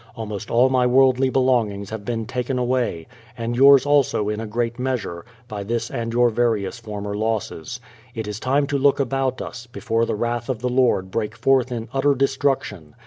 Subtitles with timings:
[0.15, 3.05] Almost all my worldly belongings have been take away,—
[3.37, 7.79] and yours also in a great measure, by this and your various former losses.
[8.15, 11.71] It is time to look about us, before the wrath of the Lord break forth
[11.71, 12.95] in utter destruction.